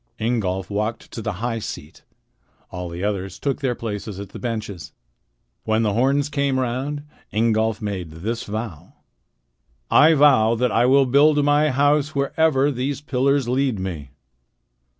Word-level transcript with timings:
Ingolf 0.19 0.71
walked 0.71 1.11
to 1.11 1.21
the 1.21 1.33
high 1.45 1.59
seat. 1.59 2.01
All 2.71 2.89
the 2.89 3.03
others 3.03 3.37
took 3.37 3.59
their 3.61 3.75
places 3.75 4.19
at 4.19 4.29
the 4.29 4.39
benches. 4.39 4.93
When 5.63 5.83
the 5.83 5.93
horns 5.93 6.27
came 6.27 6.59
round, 6.59 7.03
Ingolf 7.31 7.83
made 7.83 8.09
this 8.09 8.45
vow: 8.45 8.93
"I 9.91 10.15
vow 10.15 10.55
that 10.55 10.71
I 10.71 10.87
will 10.87 11.05
build 11.05 11.45
my 11.45 11.69
house 11.69 12.15
wherever 12.15 12.71
these 12.71 12.99
pillars 12.99 13.47
lead 13.47 13.77
me." 13.77 14.09